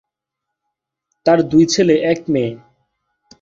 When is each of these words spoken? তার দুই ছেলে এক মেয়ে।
তার 1.25 1.39
দুই 1.43 1.63
ছেলে 1.65 1.95
এক 2.11 2.19
মেয়ে। 2.27 2.51